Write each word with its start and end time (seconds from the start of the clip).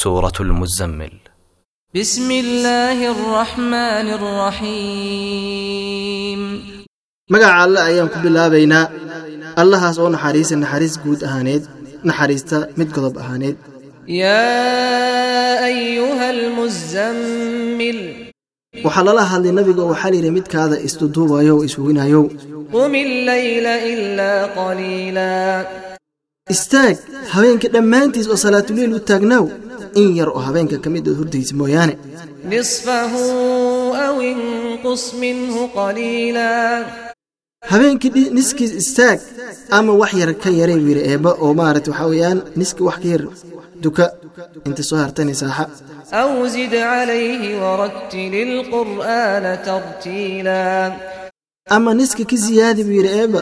سورة 0.00 0.32
المزمل 0.40 1.10
بسم 1.94 2.30
الله 2.30 3.10
الرحمن 3.10 4.08
الرحيم 5.66 6.40
magaca 7.32 7.58
alle 7.66 7.80
ayaan 7.88 8.08
ku 8.12 8.18
bilaabaynaa 8.24 8.84
allahaas 9.62 9.96
oo 10.02 10.08
naxariisa 10.14 10.54
naxariis 10.62 10.94
guud 11.04 11.20
ahaaneed 11.28 11.62
naxariista 12.08 12.58
mid 12.78 12.88
godob 12.96 13.14
ahaaneed 13.22 13.56
يا 14.08 15.66
أيها 15.66 16.30
المزمل 16.30 17.98
waxaa 18.84 19.04
lala 19.08 19.22
hadlay 19.32 19.52
nabiga 19.58 19.80
oo 19.82 19.90
waxaa 19.92 20.10
layidhi 20.14 20.30
midkaada 20.38 20.76
isduduubayo 20.86 21.52
oo 21.58 21.64
isweynayow 21.68 22.24
قم 22.72 22.94
الليل 22.94 23.66
إلا 23.66 24.32
قليلا 24.46 25.66
istaag 26.54 26.96
habeenka 27.34 27.68
dhammaantiis 27.74 28.26
oo 28.32 28.36
salaatuleyl 28.44 28.92
u 28.98 29.00
taagnaaw 29.10 29.44
in 29.95 30.15
yar 30.15 30.29
oo 30.29 30.41
habeenka 30.47 30.77
ka 30.83 30.89
mid 30.89 31.07
ah 31.07 31.11
oo 31.11 31.17
hurdaysa 31.19 31.55
mooyaane. 31.55 31.95
Nifahu 32.51 33.23
w 34.17 34.19
inqus 34.31 35.03
minhu 35.21 35.61
qaliila. 35.77 36.49
Habeenkii 37.71 38.29
niskiis 38.37 38.73
istaag 38.81 39.19
ama 39.77 39.93
wax 40.01 40.13
yar 40.21 40.31
ka 40.43 40.49
yaray 40.49 40.75
yaree 40.75 40.87
yidhi 40.89 41.03
eebba 41.11 41.31
oo 41.43 41.53
maarata 41.53 41.91
waxaa 41.91 42.09
weeyaan 42.11 42.39
niski 42.59 42.81
wax 42.87 42.97
ka 43.03 43.07
yar 43.13 43.23
duka. 43.83 44.05
Inta 44.67 44.83
soo 44.83 44.97
hartani 45.03 45.35
saaxa. 45.41 45.65
Aw 46.21 46.31
zid 46.53 46.71
calayhi 46.71 47.55
warattili 47.63 48.41
lqur'aana 48.57 49.51
tartiila. 49.67 50.59
Ama 51.75 51.93
niska 51.93 52.23
ka 52.31 52.35
ziyaadi 52.45 52.83
buu 52.83 52.97
yidhi 52.99 53.11
eebba 53.21 53.41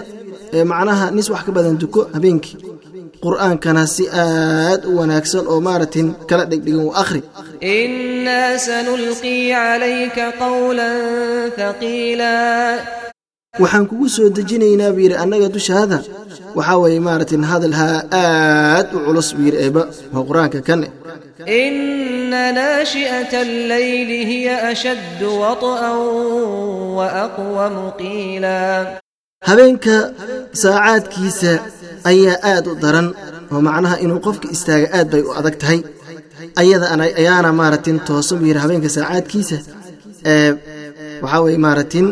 ee 0.53 0.63
macnaha 0.71 1.05
nis 1.11 1.29
wax 1.33 1.41
ka 1.47 1.51
badan 1.51 1.77
duko 1.83 1.99
habeenkii 2.13 2.68
qur'aankana 3.25 3.83
si 3.95 4.03
aad 4.25 4.81
u 4.89 4.91
wanaagsan 4.99 5.45
oo 5.51 5.59
maaragtin 5.67 6.07
kala 6.29 6.43
dhigdhigan 6.51 6.85
u 6.89 6.91
akhri. 7.03 7.21
Waxaan 13.61 13.85
kugu 13.89 14.07
soo 14.15 14.29
dejinaynaa 14.37 14.91
buu 14.93 15.03
yidhi 15.05 15.17
annaga 15.23 15.47
dushaada. 15.55 15.97
Waxaa 16.57 16.77
weeye 16.83 16.99
maaragtin 17.07 17.43
hadalhaa 17.51 17.95
aad 18.21 18.87
u 18.95 18.99
culus 19.05 19.29
buu 19.35 19.45
yidhi 19.47 19.59
eeba 19.65 19.81
waa 20.13 20.23
qur'aanka 20.29 20.59
kane 20.69 20.87
inna 21.63 22.43
naashi'ata 22.59 23.37
alleyli 23.47 24.19
hiya 24.31 24.55
ashaddu 24.71 25.29
waط'an 25.43 25.97
wa 26.97 27.67
qiila 27.99 28.55
habeenka 29.49 29.95
saacaadkiisa 30.63 31.53
ayaa 32.11 32.37
aad 32.51 32.65
u 32.71 32.75
daran 32.83 33.07
oo 33.53 33.61
macnaha 33.67 33.95
inuu 34.03 34.19
qofka 34.25 34.47
istaaga 34.55 34.87
aad 34.97 35.07
bay 35.13 35.21
u 35.27 35.31
adag 35.39 35.55
tahay. 35.61 35.79
Ayada 36.61 36.85
ayaana 37.21 37.49
maaratin 37.59 37.97
toosan 38.07 38.37
buu 38.39 38.47
yidhi 38.49 38.61
habeenka 38.63 38.89
saacaadkiisa 38.95 39.57
ee 40.31 40.49
waxaa 41.23 41.41
weye 41.45 41.57
maaratin 41.65 42.05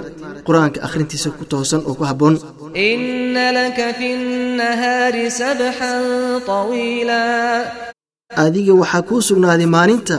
qur'aanka 0.47 0.79
akhrintiisa 0.87 1.29
ku 1.37 1.43
toosan 1.51 1.81
oo 1.89 1.93
ku 1.99 2.03
habboon. 2.09 2.35
Adiga 8.43 8.73
waxaa 8.81 9.01
kuu 9.07 9.21
sugnaaday 9.27 9.69
maalinta 9.75 10.15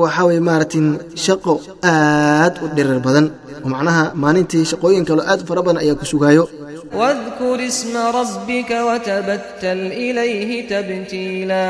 waxaa 0.00 0.26
weye 0.28 0.40
maaratin 0.48 0.86
shaqo 1.24 1.52
aad 1.92 2.54
u 2.64 2.66
dhirar 2.76 3.00
badan. 3.06 3.26
Oo 3.64 3.68
macnaha 3.74 4.02
maalintii 4.22 4.64
shaqooyin 4.70 5.04
kaloo 5.08 5.24
aad 5.30 5.40
u 5.42 5.46
fara 5.48 5.62
badan 5.66 5.80
ayaa 5.82 6.00
ku 6.00 6.04
sugaayo. 6.12 6.44
واذكر 6.93 7.67
اسم 7.67 7.97
ربك 7.97 8.71
وتبتل 8.71 9.79
إليه 10.03 10.67
تبتيلا 10.69 11.69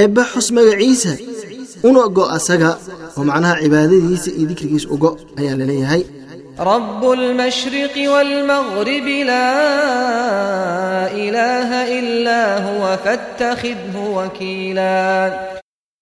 eebba 0.00 0.24
xus 0.32 0.48
magaciisa 0.56 1.12
una 1.88 2.04
go 2.16 2.24
asaga 2.36 2.70
oo 3.18 3.22
macnaha 3.28 3.54
cibaadadiisa 3.62 4.30
iyo 4.38 4.46
dikrigiisa 4.50 4.88
ugo 4.94 5.10
ayaa 5.40 5.56
laleeyahay 5.60 6.02
رب 6.60 7.02
المشرق 7.18 7.94
والمغرب 8.12 9.06
لا 9.30 9.52
إله 11.24 11.70
إلا 11.98 12.40
هو 12.66 12.82
فاتخذه 13.04 13.96
وكيلا 14.16 15.52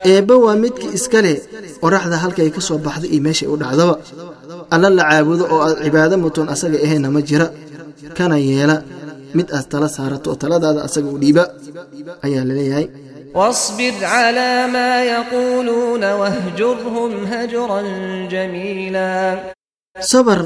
eebba 0.06 0.34
waa 0.44 0.56
midka 0.64 0.86
iska 0.98 1.20
leh 1.24 1.36
qoraxda 1.82 2.16
halkay 2.22 2.48
ka 2.54 2.60
soo 2.68 2.78
baxda 2.86 3.06
iyo 3.12 3.20
meeshay 3.26 3.48
u 3.52 3.56
dhacdaba 3.62 3.94
alla 4.74 4.88
la 4.98 5.02
caabudo 5.10 5.44
oo 5.54 5.60
aad 5.66 5.76
cibaado 5.84 6.14
mutoon 6.24 6.48
asaga 6.54 6.78
ahayna 6.84 7.08
ma 7.14 7.20
jira 7.28 7.46
kana 8.18 8.36
yeela 8.48 8.76
mid 9.36 9.48
aad 9.56 9.66
tala 9.72 9.88
saarato 9.96 10.26
oo 10.32 10.36
taladaada 10.42 10.80
asaga 10.88 11.08
u 11.14 11.18
dhiiba 11.22 11.44
ayaa 12.26 12.44
laleeyahay 12.50 12.86
واصبر 13.38 13.94
على 14.16 14.50
ما 14.74 14.90
يقولون 15.14 16.04
واهجرهم 16.20 17.12
هجرا 17.32 17.80
جميلا 18.34 19.10
sabar 20.12 20.38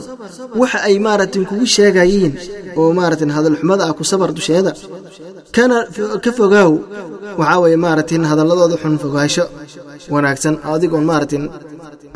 waxa 0.60 0.78
ay 0.88 0.96
maaratin 1.06 1.44
kugu 1.50 1.66
sheegayeen 1.76 2.32
oo 2.80 2.90
maaratin 2.98 3.30
hadalxumada 3.36 3.82
ah 3.88 3.92
ku 3.98 4.04
sabar 4.12 4.28
dusheeda 4.36 4.72
kana 5.56 5.76
ka 6.24 6.30
fogaaw 6.38 6.72
waxaa 7.40 7.58
weeye 7.64 7.78
maaratin 7.86 8.22
hadalladooda 8.30 8.76
xun 8.82 8.94
fogaasho 9.04 9.44
wanaagsan 10.14 10.54
adigoon 10.74 11.04
maaratin 11.10 11.42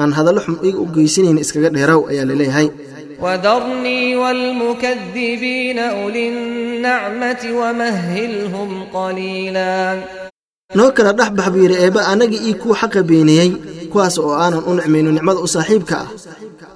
aan 0.03 0.11
hadallo 0.19 0.41
xun 0.47 0.57
iga 0.69 0.79
u 0.85 0.87
geysanayn 0.97 1.39
iskaga 1.45 1.69
dheeraw 1.77 2.01
ayaa 2.11 2.27
laleeyahay 2.31 2.67
وذرني 3.23 4.17
والمكذبين 4.17 5.79
أولي 5.79 6.29
النعمة 6.29 7.43
ومهلهم 7.61 8.71
قليلا 8.95 10.03
noo 10.77 10.93
kala 10.97 11.13
dhex 11.19 11.31
bax 11.39 11.49
buu 11.53 11.63
yidhi 11.65 11.77
eebba 11.85 12.01
annaga 12.13 12.37
ii 12.49 12.55
kuu 12.63 12.75
xaqa 12.81 13.01
beeniyey 13.09 13.51
kuwaas 13.93 14.17
oo 14.23 14.33
aanan 14.43 14.63
u 14.69 14.73
nicmayno 14.79 15.11
nicmada 15.17 15.41
u 15.47 15.49
saaxiibka 15.55 15.97
ah 16.05 16.09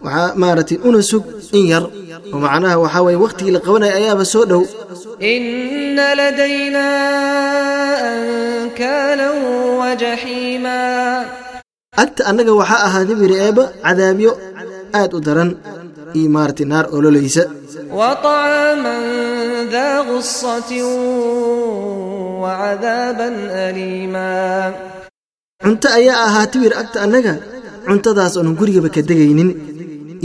waxaa 0.05 0.33
maaragtay 0.43 0.79
una 0.89 1.01
sug 1.11 1.25
in 1.59 1.65
yar 1.73 1.85
oo 2.35 2.39
macnaha 2.45 2.77
waxaa 2.85 3.03
weeye 3.07 3.19
wakhtigii 3.25 3.53
la 3.57 3.61
qabanaya 3.67 3.95
ayaaba 4.01 4.25
soo 4.35 4.45
dhow 4.51 4.63
إن 5.33 5.97
لدينا 6.21 6.89
أنكالا 8.13 9.29
وجحيما 9.81 10.81
agta 12.03 12.23
annaga 12.31 12.53
waxaa 12.61 12.81
ahaaday 12.89 13.15
buu 13.19 13.25
yidhi 13.29 13.39
eebba 13.47 13.65
cadaabyo 13.85 14.31
aad 15.01 15.11
u 15.17 15.21
daran 15.27 15.51
iyo 16.18 16.30
maaratay 16.36 16.66
naar 16.72 16.86
ololaysa 16.96 17.44
wacaaman 18.00 19.04
daa 19.74 19.98
qusatin 20.10 20.86
wacadaaban 22.44 23.36
aliima 23.66 24.26
cunto 25.64 25.88
ayaa 26.00 26.20
ahaa 26.28 26.48
tiwir 26.54 26.74
agta 26.82 26.98
annaga 27.06 27.34
cuntadaas 27.88 28.34
oonan 28.40 28.56
gurigaba 28.60 28.90
ka 28.96 29.02
degaynin. 29.10 29.50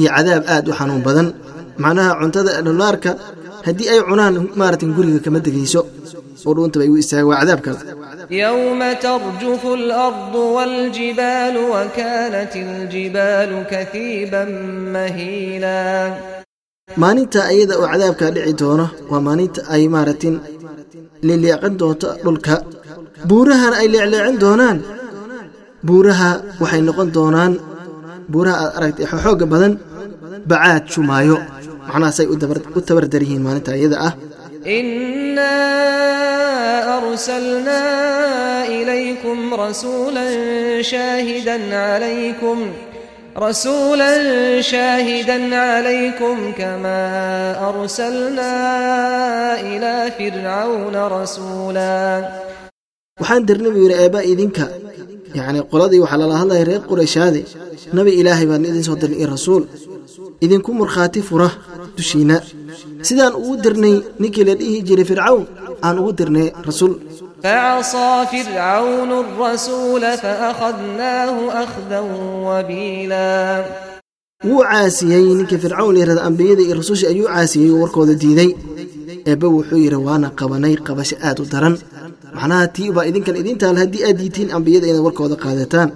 Iyo 0.01 0.09
cadaab 0.17 0.45
aad 0.55 0.65
u 0.71 0.73
xanuun 0.79 1.03
badan. 1.07 1.29
Macnaha 1.83 2.11
cuntada 2.21 2.51
dholaarka 2.67 3.11
haddii 3.67 3.89
ay 3.93 4.01
cunaan 4.09 4.35
maarata 4.59 4.85
guriga 4.97 5.21
kama 5.25 5.39
degayso. 5.47 5.81
Oo 6.47 6.53
dhuuntaba 6.57 6.85
igu 6.89 6.97
istaaga 7.03 7.27
waa 7.31 7.41
cadaab 7.43 7.61
kale 7.67 7.79
يوم 8.32 8.80
ترجف 9.06 9.64
الأرض 9.80 10.36
والجبال 10.36 11.56
وكانت 11.74 12.54
الجبال 12.56 13.52
كثيبا 13.72 14.44
مهيلا 14.96 15.86
maalinta 17.02 17.40
ayada 17.52 17.74
oo 17.82 17.88
cadaabkaa 17.92 18.32
dhici 18.36 18.54
doono 18.62 18.86
waa 19.12 19.22
maalinta 19.28 19.60
ay 19.74 19.84
maaratin 19.96 20.36
leeleecan 21.28 21.74
doonto 21.82 22.08
dhulka 22.24 22.56
buurahana 23.30 23.76
ay 23.82 23.88
leecleecin 23.94 24.38
doonaan 24.44 24.78
buuraha 25.88 26.30
waxay 26.62 26.82
noqon 26.88 27.10
doonaan 27.18 27.54
buuraha 28.32 28.58
aad 28.66 28.74
aragtay 28.78 29.06
xoogga 29.24 29.46
badan 29.54 29.74
bacaad 30.50 30.84
shumaayo 30.94 31.38
macnahaasay 31.90 32.26
u 32.34 32.36
dabar- 32.42 32.66
u 32.78 32.80
tabardar 32.88 33.22
yihiin 33.26 33.44
maalinta 33.46 33.72
ayada 33.78 33.98
ah 34.08 34.14
إنا 34.78 35.56
أرسلنا 36.99 37.83
إليكم 38.67 39.55
رسولا 39.55 40.27
شاهدا 40.83 41.77
عليكم 41.77 42.59
رسولا 43.39 44.13
شاهدا 44.61 45.57
عليكم 45.57 46.37
كما 46.59 47.01
أرسلنا 47.69 48.53
إلى 49.61 49.95
فرعون 50.19 50.97
رسولا. 50.97 51.99
waxaan 53.21 53.43
dirnay 53.49 53.71
buu 53.75 53.83
yidhi 53.87 53.97
eebba 54.05 54.21
idinka 54.33 54.65
yacnii 55.39 55.63
qoladii 55.73 56.01
waxaa 56.05 56.21
lala 56.23 56.35
hadlaya 56.43 56.65
reer 56.71 56.83
qurayshaade 56.91 57.41
nabi 57.99 58.11
ilaahay 58.21 58.47
baan 58.51 58.65
idin 58.71 58.85
soo 58.89 58.97
dirnay 59.03 59.19
iyo 59.23 59.29
rasuul 59.37 59.63
idinku 60.45 60.71
markhaati 60.81 61.21
fura 61.29 61.49
dushiinna 61.98 62.36
sidaan 63.08 63.34
ugu 63.42 63.56
dirnay 63.64 63.96
ninkii 64.22 64.46
la 64.50 64.54
dhihi 64.60 64.78
jiray 64.88 65.06
fircawn 65.12 65.44
aan 65.86 65.96
ugu 66.02 66.12
dirnay 66.20 66.48
rasuul 66.70 66.94
فعصى 67.44 68.10
فرعون 68.32 69.12
الرسول 69.24 70.02
فأخذناه 70.24 71.36
أخذا 71.64 72.00
وبيلا 72.48 73.66
wuu 74.46 74.64
caasiyey 74.70 75.26
ninkii 75.38 75.58
fircawn 75.64 75.94
layirahda 75.96 76.22
ambiyada 76.30 76.62
iyo 76.66 76.76
rasuusha 76.82 77.08
ayuu 77.14 77.28
caasiyey 77.34 77.70
oo 77.74 77.80
warkooda 77.84 78.14
diiday 78.22 78.50
eebba 79.30 79.48
wuxuu 79.56 79.78
yidhi 79.84 79.96
waana 80.08 80.30
qabanay 80.40 80.76
qabasho 80.88 81.16
aad 81.28 81.38
u 81.44 81.46
daran 81.54 81.76
macnaha 82.37 82.65
tii 82.77 82.89
ubaa 82.93 83.07
idinkan 83.11 83.37
idintaal 83.43 83.77
haddii 83.83 84.03
aad 84.09 84.19
yitiin 84.25 84.49
ambiyada 84.57 84.87
inaad 84.91 85.05
warkooda 85.09 85.37
qaadataan. 85.45 85.89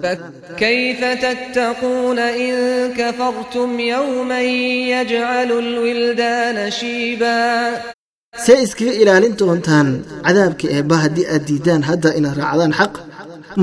Kayfa 0.61 1.11
tattaquuna 1.23 2.25
in 2.45 2.55
kafartum 2.99 3.71
yowman 3.93 4.47
yajcalu 4.93 5.55
lwildaana 5.75 6.63
shiiba. 6.79 7.35
See 8.45 8.57
iskaga 8.65 8.93
ilaalin 9.01 9.33
doontaan 9.39 9.87
cadaabka 10.25 10.65
eebba 10.77 10.95
haddii 11.03 11.25
aad 11.33 11.43
diidaan 11.49 11.81
hadda 11.89 12.09
inaad 12.19 12.37
raacdaan 12.41 12.73
xaq. 12.79 12.93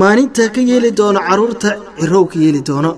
Maalinta 0.01 0.43
ka 0.55 0.61
yeeli 0.69 0.89
doono 0.99 1.19
carruurta 1.27 1.69
cirow 1.99 2.25
ka 2.31 2.37
yeeli 2.43 2.61
doono. 2.69 2.91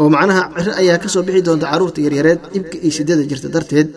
Oo 0.00 0.08
macnaha 0.14 0.42
cirro 0.56 0.72
ayaa 0.82 0.98
ka 1.02 1.08
soo 1.12 1.22
bixi 1.26 1.42
doonta 1.48 1.66
carruurta 1.72 1.98
yaryareed 2.06 2.40
dhibka 2.52 2.76
iyo 2.84 2.92
shiddada 2.96 3.22
jirta 3.30 3.48
darteed. 3.54 3.88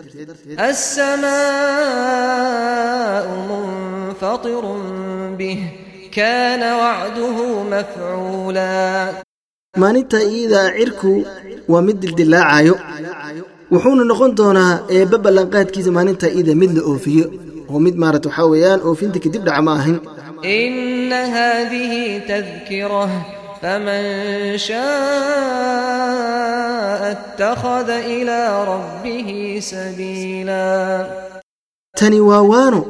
Asamaau 1.61 3.29
munfatirun 3.49 4.81
به 5.41 5.57
kaana 6.17 6.69
wacduhu 6.83 7.45
mafcuulaa 7.73 9.23
maalinta 9.81 10.19
iidaa 10.37 10.69
cirku 10.77 11.13
waa 11.71 11.83
mid 11.87 11.97
dildillaacayo 12.03 12.75
wuxuuna 13.73 14.03
noqon 14.11 14.31
doonaa 14.39 14.73
eebba 14.97 15.17
ballanqaadkiisa 15.25 15.91
maalinta 15.97 16.27
iida 16.37 16.53
mid 16.61 16.71
la 16.77 16.81
oofiyo. 16.91 17.25
Oo 17.71 17.79
mid 17.85 17.95
maarat 18.03 18.23
waxaa 18.27 18.47
weeyaan 18.53 18.81
oofinta 18.89 19.17
kadib 19.23 19.41
dhaca 19.47 19.61
ma 19.67 19.73
ahin 19.79 19.97
inna 20.59 21.19
haadihi 21.35 22.01
tadkirah 22.31 23.11
faman 23.61 24.05
shaaa 25.91 26.01
ittakhada 27.13 27.97
ilaa 28.17 28.51
rabbihi 28.73 29.37
sabiila. 29.71 30.63
Tani 31.99 32.19
waa 32.29 32.43
waano 32.51 32.81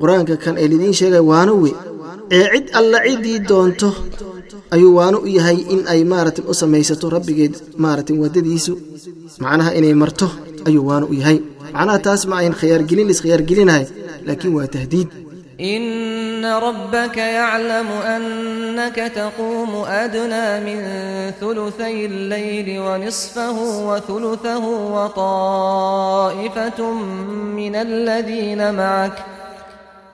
qur'aanka 0.00 0.34
kan 0.44 0.54
ee 0.62 0.68
lidiin 0.72 0.94
sheegay 1.00 1.22
waano 1.30 1.52
wey 1.62 1.74
ee 2.36 2.44
cid 2.52 2.66
alla 2.78 2.98
ciddii 3.06 3.38
doonto 3.50 3.88
ayuu 4.74 4.92
waano 4.98 5.18
u 5.26 5.28
yahay 5.36 5.58
in 5.74 5.80
ay 5.92 6.00
maaratin 6.12 6.44
u 6.50 6.54
samaysato 6.60 7.06
rabbigeed 7.16 7.54
maaratin 7.84 8.16
waddadiisu. 8.22 8.72
Macnaha 9.44 9.70
inay 9.78 9.94
marto 10.02 10.26
ayuu 10.68 10.84
waano 10.88 11.06
u 11.12 11.14
yahay. 11.20 11.38
Macnaha 11.74 11.98
taas 12.06 12.22
ma 12.30 12.34
ayn 12.42 12.54
khiyaargelin 12.60 13.06
laiskhyaargelinahay 13.10 13.84
laakiin 14.26 14.54
waa 14.58 14.68
tahdiid. 14.74 15.08
Ina 15.72 16.52
rabbaka 16.66 17.24
yaclamu 17.38 17.96
annaka 18.14 19.04
taquumu 19.18 19.80
adnaa 20.02 20.60
min 20.66 20.78
hulutay 21.40 21.96
alleyli 22.10 22.76
wa 22.86 22.94
nisfahu 23.04 23.64
wa 23.88 23.96
hulutahu 24.08 24.70
wa 24.94 25.06
taa'ifatu 25.22 26.86
min 27.58 27.72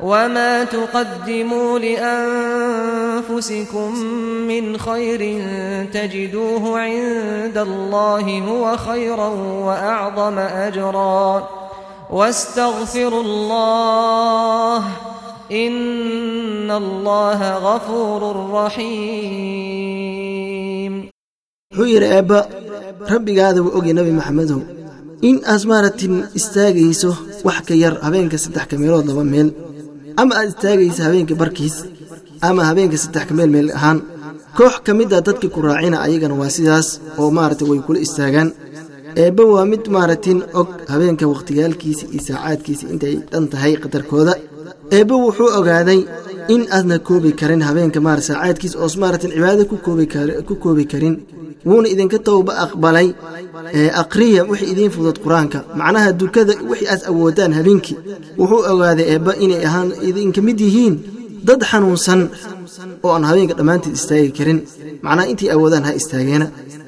وما 0.00 0.64
تقدموا 0.64 1.78
لانفسكم 3.28 3.98
من 4.48 4.78
خير 4.78 5.42
تجدوه 5.92 6.80
عند 6.80 7.58
الله 7.58 8.40
هو 8.40 8.76
خيرا 8.76 9.28
واعظم 9.66 10.38
اجرا 10.38 11.48
واستغفروا 12.10 13.22
الله 13.22 14.78
ان 15.52 16.70
الله 16.70 17.56
غفور 17.58 18.50
رحيم 18.52 19.96
حير 21.76 22.18
ابا 22.18 22.48
ربي 23.10 23.42
هذا 23.42 23.60
وأجي 23.60 23.92
نبي 23.92 24.12
محمد 24.12 24.66
إن 25.24 25.44
أزمارة 25.44 26.28
استاجيسه 26.36 27.16
وحكي 27.44 27.80
ير 27.80 28.06
أبينك 28.06 28.36
سدح 28.36 28.64
كاميرات 28.64 29.06
لما 29.06 29.22
ميل 29.22 29.52
ama 30.20 30.32
aad 30.38 30.48
istaagayso 30.52 31.02
habeenka 31.06 31.34
barkiis 31.42 31.76
ama 32.48 32.62
habeenka 32.68 32.96
saddex 33.02 33.24
ka 33.28 33.34
meel 33.38 33.50
meel 33.54 33.68
ahaan 33.78 33.98
koox 34.58 34.74
ka 34.86 34.92
mid 34.98 35.10
a 35.18 35.20
dadka 35.28 35.46
ku 35.54 35.60
raacina 35.66 35.96
ayagana 36.06 36.34
waa 36.40 36.50
sidaas 36.56 36.88
oo 37.20 37.28
maaragtay 37.36 37.68
way 37.70 37.80
kula 37.86 37.98
istaagaan. 38.06 38.48
Eebba 39.22 39.42
waa 39.52 39.64
mid 39.72 39.84
maaratin 39.94 40.38
og 40.60 40.68
habeenka 40.92 41.24
wakhtiyaalkiisa 41.32 42.04
iyo 42.14 42.22
saacaadkiisa 42.28 42.84
intay 42.92 43.14
dhan 43.30 43.44
tahay 43.52 43.72
qadarkooda 43.82 44.32
eebba 44.96 45.14
wuxuu 45.24 45.50
ogaaday 45.58 46.00
in 46.54 46.62
aadna 46.76 46.96
koobi 47.08 47.30
karin 47.40 47.62
habeenka 47.68 47.98
maar 48.06 48.18
saacaadkiisa 48.28 48.76
oos 48.84 48.94
maaratin 49.02 49.30
cibaadada 49.34 49.64
ku 50.48 50.54
koobi 50.64 50.84
karin. 50.92 51.16
Wuuna 51.68 51.88
idinka 51.94 52.18
towba 52.28 52.52
aqbalay 52.64 53.08
ee 53.78 53.88
wixii 54.50 54.70
idiin 54.72 54.90
fudud 54.96 55.18
qur'aanka. 55.24 55.58
Macnaha 55.80 56.08
dukada 56.20 56.52
wixii 56.70 56.88
aad 56.92 57.02
awoodaan 57.10 57.52
habeenkii. 57.58 57.96
Wuxuu 58.40 58.62
ogaaday 58.72 59.06
eebba 59.14 59.32
inay 59.44 59.60
ahaan 59.68 59.88
idinka 60.08 60.40
mid 60.48 60.58
yihiin 60.66 60.94
dad 61.48 61.60
xanuunsan 61.70 62.20
oo 63.04 63.10
aan 63.16 63.24
habeenka 63.30 63.54
dhammaanteed 63.58 63.94
istaagi 63.98 64.30
karin. 64.38 64.58
Macnaha 65.04 65.26
intii 65.32 65.50
awoodaan 65.54 65.84
ha 65.88 65.92
istaageena. 66.00 66.46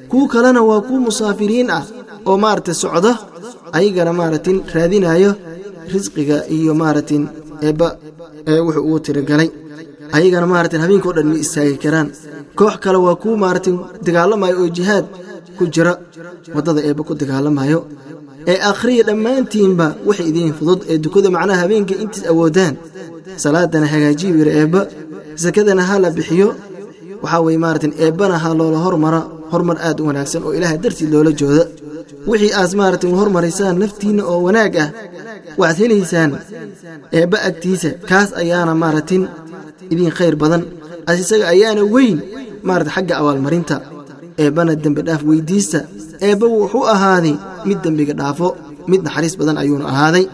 Kuwa 0.09 0.27
kalena 0.33 0.61
waa 0.69 0.81
kuwa 0.87 0.99
musaafiriin 1.07 1.69
ah 1.77 1.83
oo 2.29 2.37
maaragtay 2.43 2.75
socdo 2.83 3.11
ayagana 3.77 4.11
maaratin 4.19 4.57
raadinayo 4.75 5.31
risqiga 5.93 6.37
iyo 6.55 6.73
maaratin 6.81 7.23
eebba 7.67 7.87
ee 8.51 8.59
wuxuu 8.65 8.83
ugu 8.87 8.99
tirigalay 9.05 9.49
ayagana 10.15 10.45
maaratin 10.53 10.81
habeenkao 10.83 11.13
dhan 11.17 11.27
ma 11.31 11.37
istaagi 11.43 11.77
karaan. 11.83 12.07
Koox 12.57 12.75
kale 12.83 12.97
waa 13.05 13.15
kuwa 13.21 13.37
maaratin 13.43 13.75
dagaalamayo 14.05 14.55
oo 14.63 14.69
jihaad 14.77 15.05
ku 15.59 15.63
jira 15.75 15.93
waddada 16.55 16.81
eebba 16.87 17.01
ku 17.07 17.13
dagaalamayo 17.21 17.79
ee 18.51 18.57
akhriya 18.71 19.03
dhammaantiinba 19.09 19.85
wixii 20.07 20.27
idiin 20.31 20.53
fudud 20.59 20.79
ee 20.91 20.97
dukada 21.03 21.27
macnaha 21.35 21.59
habeenka 21.63 21.93
intiis 22.03 22.23
awoodaan. 22.31 22.73
Salaadana 23.43 23.87
hagaajiyo 23.93 24.33
yiri 24.39 24.51
eebba 24.61 24.81
sakadana 25.43 25.83
ha 25.89 25.95
la 26.03 26.09
bixiyo. 26.17 26.47
Waxaa 27.23 27.41
weye 27.45 27.57
maaratin 27.63 27.91
eebbana 28.03 28.35
ha 28.43 28.49
loola 28.59 28.79
hormara 28.85 29.19
hormar 29.51 29.77
aad 29.87 29.97
u 30.01 30.03
wanaagsan 30.09 30.41
oo 30.47 30.53
ilaaha 30.57 30.77
dartiid 30.83 31.09
loola 31.13 31.31
jooda. 31.39 31.63
Wixii 32.29 32.51
aad 32.61 32.71
maaratin 32.81 33.11
hormaraysaan 33.19 33.75
naftiinna 33.83 34.23
oo 34.31 34.39
wanaag 34.47 34.73
ah 34.83 34.89
waxaad 35.61 35.77
helaysaan 35.83 36.31
eebba 37.19 37.37
agtiisa. 37.49 37.89
Kaas 38.09 38.29
ayaana 38.41 38.73
maaratin 38.83 39.23
idiin 39.93 40.11
khayr 40.17 40.35
badan 40.41 40.61
as 41.09 41.17
isaga 41.23 41.45
ayaana 41.53 41.81
weyn 41.95 42.17
maarata 42.67 42.91
xagga 42.95 43.13
abaalmarinta 43.21 43.75
eebbana 44.43 44.73
dembi 44.83 45.01
dhaaf 45.07 45.21
weydiista 45.29 45.79
eebba 46.27 46.45
wuxuu 46.55 46.83
ahaaday 46.95 47.33
mid 47.67 47.77
dembiga 47.85 48.13
dhaafo 48.21 48.47
mid 48.91 49.01
naxariis 49.05 49.35
badan 49.39 49.57
ayuuna 49.63 49.85
ahaaday 49.93 50.25